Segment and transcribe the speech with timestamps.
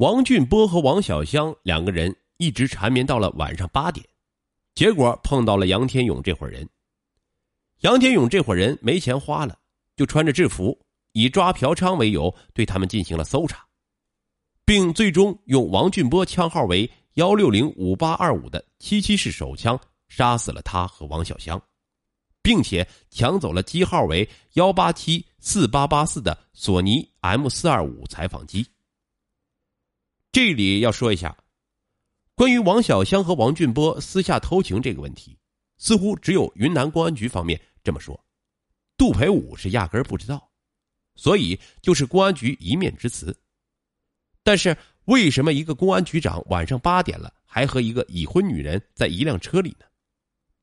[0.00, 4.02] 王俊波和王小香两个人一直缠绵到了晚上八点，
[4.74, 6.66] 结果碰到了杨天勇这伙人。
[7.80, 9.58] 杨天勇这伙人没钱花了，
[9.96, 10.74] 就穿着制服，
[11.12, 13.62] 以抓嫖娼为由对他们进行了搜查，
[14.64, 19.78] 并最终用王俊波枪号为幺六零五八二五的七七式手枪
[20.08, 21.62] 杀死了他和王小香，
[22.40, 28.66] 并且抢走了机号为幺八七四八八四的索尼 M 四二五采访机。
[30.32, 31.36] 这里要说一下，
[32.36, 35.36] 关于王小香和王俊波私下偷情这个问题，
[35.76, 37.60] 似乎只有云南公安局方面。
[37.82, 38.24] 这么说，
[38.96, 40.48] 杜培武是压根儿不知道，
[41.16, 43.36] 所以就是公安局一面之词。
[44.44, 49.86] 但是为什么一个公安局长晚上八点了还和一个已婚女人在一辆车里呢？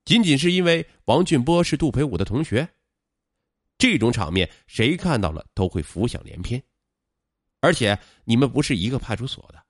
[0.06, 2.66] 仅仅是因为王俊波是杜培武的同学？
[3.78, 6.64] 这种场面谁看到了都会浮想联翩。
[7.60, 9.66] 而且你们不是一个派出所的，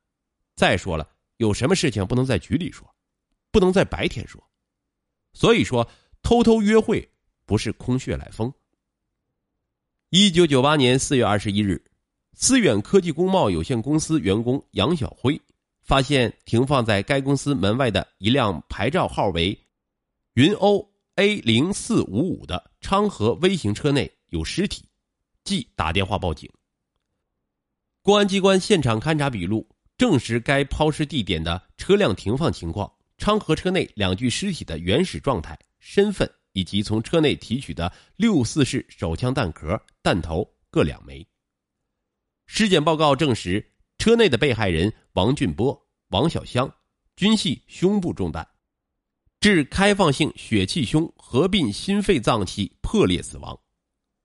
[0.57, 2.93] 再说了，有什么事情不能在局里说，
[3.49, 4.43] 不能在白天说，
[5.31, 5.89] 所以说
[6.21, 7.09] 偷偷约会。
[7.45, 8.53] 不是空穴来风。
[10.09, 11.81] 一九九八年四月二十一日，
[12.33, 15.41] 思远科技工贸有限公司员工杨晓辉
[15.81, 19.57] 发现停放在该公司门外的一辆牌照号为
[20.35, 24.83] “云欧 A 零四五五”的昌河微型车内有尸体，
[25.45, 26.51] 即打电话报警。
[28.01, 29.65] 公安机关现场勘查笔录
[29.97, 36.31] 证实，该抛尸地点的车辆停放情况、昌河车内两具尸体的原始状态、身份。
[36.53, 41.23] 以及从车内提取的六四式手枪弹壳弹头各两枚。
[42.47, 46.73] 尸检报告证实，车内的被害人王俊波、王小香
[47.15, 48.47] 均系胸部中弹，
[49.39, 53.55] 致开放性血气胸合并心肺脏器破裂死亡。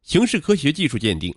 [0.00, 1.36] 刑事科学技术鉴定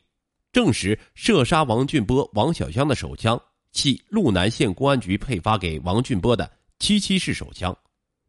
[0.53, 3.37] 证实，射杀王俊波、王小香的手枪
[3.75, 7.77] 系路南县公安局配发给王俊波的七七式手枪，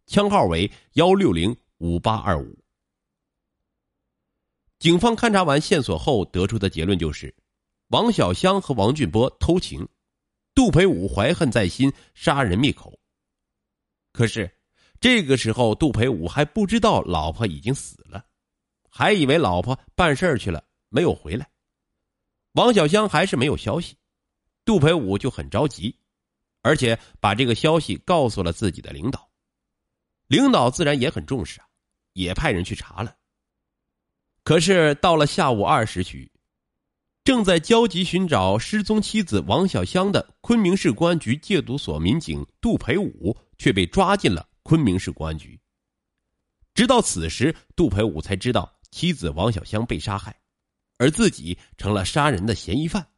[0.07, 1.57] 枪号为幺六零。
[1.79, 2.59] 五八二五。
[4.79, 7.35] 警方勘查完线索后得出的结论就是，
[7.89, 9.87] 王小香和王俊波偷情，
[10.55, 12.99] 杜培武怀恨在心，杀人灭口。
[14.11, 14.51] 可是
[15.01, 18.25] 这个时候，杜培武还不知道老婆已经死了，
[18.89, 21.47] 还以为老婆办事去了，没有回来。
[22.53, 23.99] 王小香还是没有消息，
[24.67, 25.97] 杜培武就很着急，
[26.61, 29.31] 而且把这个消息告诉了自己的领导。
[30.27, 31.67] 领导自然也很重视啊，
[32.15, 33.17] 也派人去查了。
[34.43, 36.33] 可是到了下午二时许，
[37.23, 45.61] 正在焦急寻找失踪妻子王小香的昆明市公安局戒毒所民警杜培武却被抓进了昆明市公安局。
[46.75, 50.37] 直到此时，杜培武才知道妻子王小香被杀害，
[50.99, 53.09] 而自己成了杀人的嫌疑犯。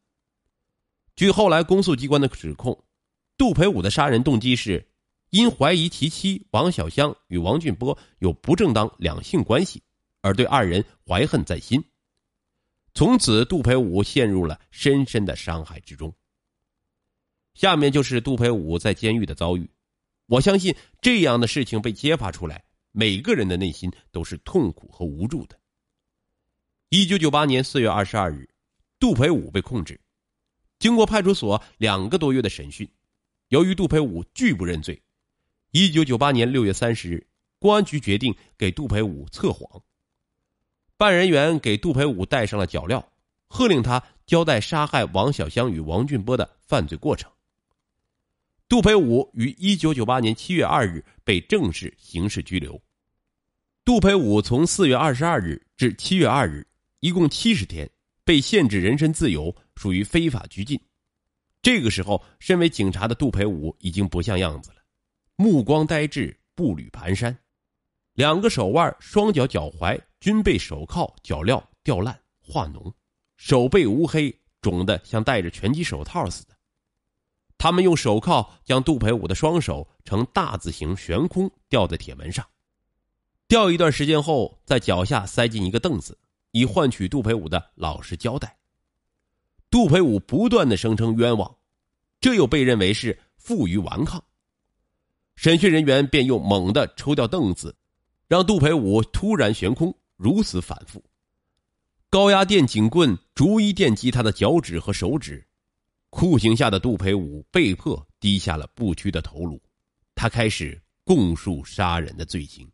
[1.19, 2.81] 据后来公诉机关的指控，
[3.37, 4.87] 杜培武的杀人动机是。
[5.31, 9.83] 因怀疑其妻王小香与王俊波有不正当两性关系，
[10.23, 11.85] 而对二人怀恨在心。
[12.95, 16.15] 从此，杜培武陷入了深深的伤害之中。
[17.53, 19.69] 下面就是杜培武在监狱的遭遇。
[20.27, 25.59] 我相信这样的事情被揭发出来，每个人的内心都是痛苦和无助的。
[26.91, 28.49] 一九九八年四月二十二日，
[29.01, 30.01] 杜培武被控制。
[30.79, 32.89] 经过派出所两个多月的审讯，
[33.49, 35.03] 由于杜培武拒不认罪。
[35.73, 37.27] 一九九八年六月三十日，
[37.59, 39.83] 公安局决定给杜培武测谎。
[40.97, 43.05] 办案人员给杜培武戴上了脚镣，
[43.49, 47.31] 喝令他交代杀害王小香与王俊波的犯罪过程。
[48.69, 52.81] 杜培武于一九九八年七月二日被正式刑事拘留。
[53.85, 56.67] 杜培武从四月二十二日至七月二日，
[57.01, 57.89] 一共七十天
[58.25, 60.79] 被限制人身自由，属于非法拘禁。
[61.63, 64.77] 这个时候，身为警察的杜培武已经不像样子了。
[65.37, 67.35] 目光呆滞，步履蹒跚，
[68.15, 72.93] 两个手腕、双脚、脚踝均被手铐、脚镣吊烂化脓，
[73.37, 76.57] 手背乌黑，肿得像戴着拳击手套似的。
[77.57, 82.45] 他们用手铐将杜培武的双手呈大字形悬空吊在铁门上，
[83.47, 86.19] 吊一段时间后，在脚下塞进一个凳子，
[86.51, 88.58] 以换取杜培武的老实交代。
[89.71, 91.57] 杜培武不断的声称冤枉，
[92.21, 94.23] 这又被认为是负隅顽抗。
[95.37, 97.77] 审讯人员便又猛地抽掉凳子，
[98.27, 101.05] 让杜培武突然悬空，如此反复。
[102.11, 105.47] 高压电警棍逐一电击他的脚趾和手指，
[106.11, 109.63] 酷刑下的杜培武被迫低下了不屈的头颅，
[110.15, 112.67] 他开始供述杀人的罪行。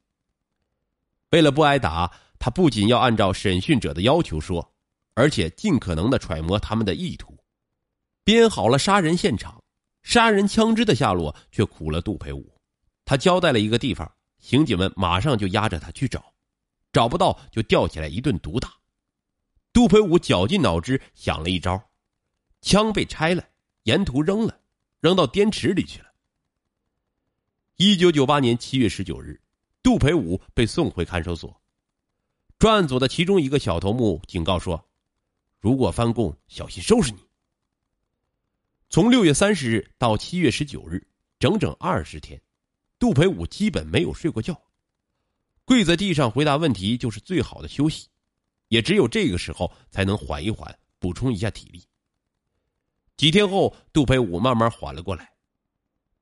[1.31, 4.74] 为了不挨打，他不仅要按照审讯者的要求说，
[5.15, 7.39] 而且尽可能的揣摩他们的意图，
[8.25, 9.63] 编好了杀人现场，
[10.03, 12.53] 杀人枪支的下落却苦了杜培武。
[13.05, 16.33] 他交代了一个地方，刑警们马上就押着他去找，
[16.93, 18.75] 找不到就吊起来一顿毒打。
[19.73, 21.83] 杜培武绞尽脑汁想了一招，
[22.61, 23.45] 枪被拆了，
[23.83, 24.61] 沿途扔了，
[25.01, 26.07] 扔到滇池里去了。
[27.77, 29.41] 一九九八年七月十九日，
[29.83, 31.61] 杜培武被送回看守所。
[32.57, 34.89] 专案组的其中一个小头目警告说
[35.65, 37.21] ：“如果翻供，小心收拾你。”
[38.91, 41.03] 从六月三十日到七月十九日，
[41.39, 42.39] 整整二十天，
[42.99, 44.61] 杜培武基本没有睡过觉，
[45.65, 48.09] 跪在地上回答问题就是最好的休息，
[48.69, 51.83] 也只有这个时候才能缓一缓，补充一下体力。
[53.17, 55.33] 几天后，杜培武慢慢缓了过来，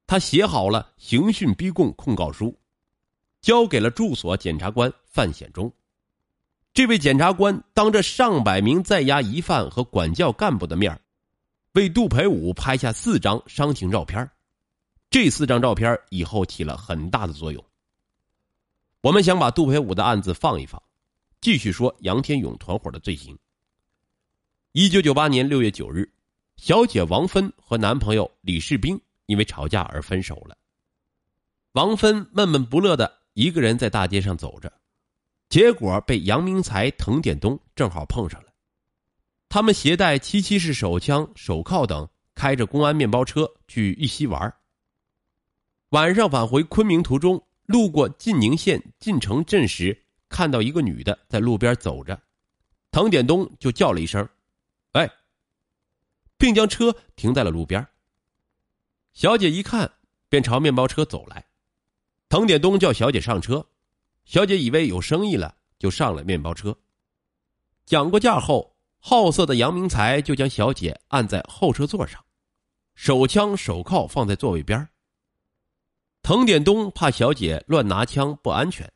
[0.07, 2.57] 他写好了刑讯逼供控告书，
[3.41, 5.75] 交给了住所检察官范显忠。
[6.75, 10.99] 这位检察官当着上百名在押疑犯和管教干部的面
[11.73, 14.31] 为杜培武拍下四张伤情照片，
[15.11, 17.63] 这四张照片以后起了很大的作用。
[19.03, 20.83] 我们想把杜培武的案子放一放，
[21.43, 23.39] 继续说杨天勇团伙的罪行。
[24.73, 26.11] 一九九八年六月九日，
[26.57, 30.57] 小姐王芬和男朋友李世兵因为吵架而分手了。
[31.73, 34.73] 王芬闷闷不乐的一个人在大街上走着，
[35.53, 38.55] 结果被杨明才、滕典东正好碰上了。
[39.51, 44.51] 他们携带七七式手枪、手铐等，开着公安面包车去玉溪玩。
[45.91, 52.19] 晚上返回昆明途中，路过晋宁县晋城镇时，看到一个女的在路边走着，
[52.91, 54.27] 滕典东就叫了一声
[54.93, 55.07] ：“哎！”
[56.39, 57.87] 并将车停在了路边。
[59.13, 59.93] 小姐一看，
[60.31, 61.45] 便朝面包车走来。
[62.31, 63.67] 滕典东叫小姐上车，
[64.25, 66.77] 小姐以为有生意了，就上了面包车。
[67.85, 68.73] 讲过价后。
[69.05, 72.25] 好色的杨明才就将小姐按在后车座上，
[72.95, 74.89] 手枪手铐放在座位边
[76.23, 78.89] 滕典东怕小姐乱拿枪不安全，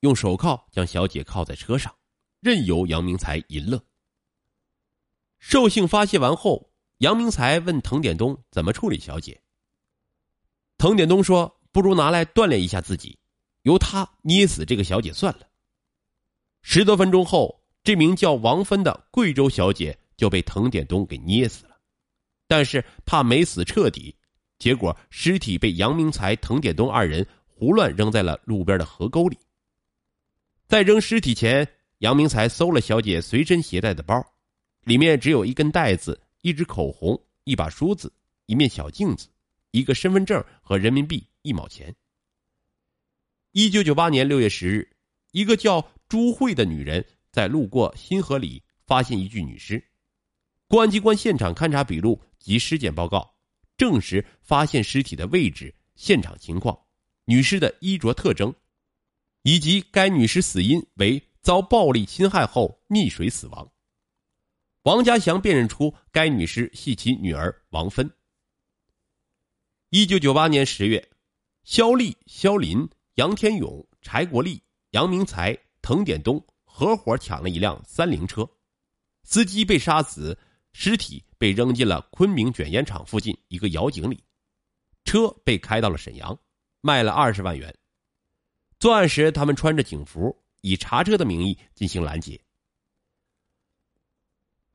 [0.00, 1.96] 用手铐将小姐铐在车上，
[2.40, 3.82] 任由杨明才淫乐。
[5.38, 9.40] 兽性发泄完后，杨明才问滕典东怎么处理小姐。
[10.76, 13.18] 滕典东说：“不如拿来锻炼一下自己，
[13.64, 15.40] 由他捏死这个小姐算了。”
[16.62, 17.60] 十多分钟后。
[17.86, 21.76] 这名叫王芬的贵州小姐就被滕典东给捏死了，
[22.48, 24.16] 但是怕没死彻底，
[24.58, 29.36] 结果尸体被杨明才、滕典东二人胡乱扔在了路边的河沟里。
[30.66, 31.68] 在扔尸体前，
[31.98, 34.18] 杨明才搜了小姐随身携带的包，
[34.84, 38.10] 里面只有一根带子、一支口红、一把梳子、
[38.46, 39.28] 一面小镜子、
[39.72, 41.94] 一个身份证和人民币一毛钱。
[43.56, 44.96] 一九九八年六月十日，
[45.30, 47.06] 一个叫朱慧的女人。
[47.30, 49.92] 在路过新河里，发现一具女尸。
[50.66, 53.36] 公安机关现场勘查笔录及尸检报告
[53.76, 56.76] 证实，发现尸体的位置、现场情况、
[57.26, 58.52] 女尸的衣着特征，
[59.42, 63.72] 以及该女尸死因为遭暴力侵害后溺水死亡。
[64.82, 68.10] 王家祥辨认出该女尸系其女儿王芬。
[69.90, 71.08] 一九九八年十月，
[71.62, 76.44] 肖丽、肖林、杨天勇、柴国立、杨明才、滕典东。
[76.76, 78.44] 合伙抢了一辆三菱车，
[79.22, 80.36] 司机被杀死，
[80.72, 84.24] 尸体被扔进了昆明卷烟厂附近一个窑井里，
[85.04, 86.36] 车被开到了沈阳，
[86.80, 87.72] 卖了二十万元。
[88.80, 92.40] 作案时，他们穿着警服，以查车的名义进行拦截。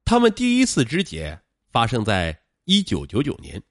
[0.06, 1.38] 他们第一次肢解
[1.70, 3.62] 发生在一九九九年，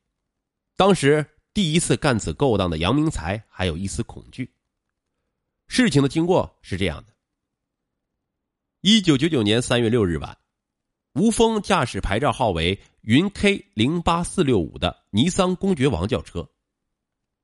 [0.77, 4.53] 当时第一次干此勾当的杨明才还有一丝恐惧。
[5.69, 7.13] 事情的经过是这样的。
[8.81, 10.37] 一九九九年三月六日晚，
[11.15, 16.49] 吴峰驾驶牌照号为云 K 零八四六五的尼桑公爵王轿车，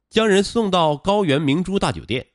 [0.09, 2.27] 将人送到高原明珠大酒店。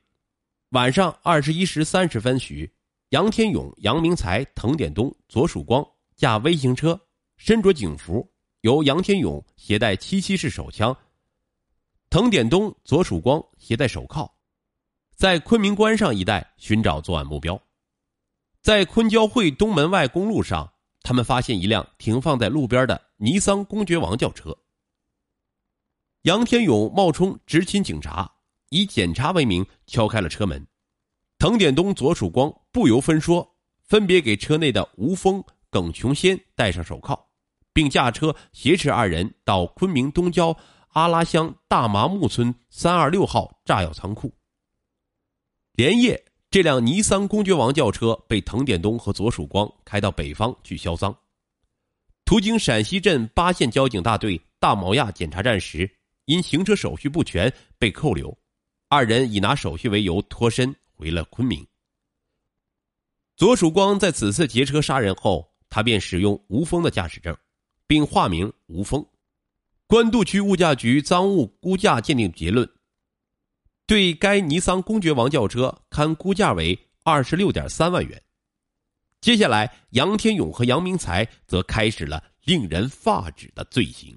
[0.69, 2.72] 晚上二十一时三十分许，
[3.10, 7.00] 杨天勇、杨明才、滕典东、左曙光驾微型车，
[7.38, 8.31] 身着警服，
[8.62, 10.96] 由杨天勇携带七七式手枪，
[12.12, 14.31] 滕典东、左曙光携带手铐，
[15.20, 17.62] 在昆明关上一带寻找作案目标。
[18.62, 20.72] 在昆交会东门外公路上，
[21.02, 24.58] 他们发现一辆停放在路边的尼桑公爵王轿车。
[26.22, 28.32] 杨天勇冒充执勤警察，
[28.70, 30.66] 以检查为名敲开了车门。
[31.38, 37.28] 滕典东、左曙光不由分说，分别给车内的吴峰、耿琼仙戴上手铐，
[37.74, 40.56] 并驾车挟持二人到昆明东郊
[40.94, 44.34] 阿拉乡大麻木村三二六号炸药仓库。
[45.79, 46.21] 连夜。
[46.51, 51.15] 这辆尼桑公爵王轿车被滕典东和左曙光开到北方去销赃，
[52.25, 55.89] 途经陕西镇八县交警大队大毛亚检查站时，
[56.25, 58.38] 因行车手续不全被扣留，
[58.89, 61.65] 二人以拿手续为由脱身回了昆明。
[63.38, 67.33] 左曙光在此次劫车杀人后，他便使用吴峰的驾驶证，
[67.88, 69.05] 并化名吴峰。
[69.88, 72.69] 官渡区物价局赃物估价鉴定结论，
[73.89, 78.22] 对该尼桑公爵王轿车堪估价为二十六点三万元。
[79.19, 84.15] 接下来，杨天勇和杨明才则开始了令人发指的罪行。